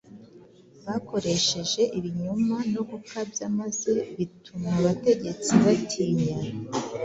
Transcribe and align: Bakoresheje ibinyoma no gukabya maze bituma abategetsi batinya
Bakoresheje 0.85 1.81
ibinyoma 1.97 2.57
no 2.73 2.81
gukabya 2.89 3.45
maze 3.59 3.91
bituma 4.17 4.67
abategetsi 4.79 5.51
batinya 5.63 6.37